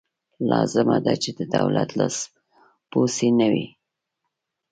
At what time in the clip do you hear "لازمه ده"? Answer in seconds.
0.51-1.13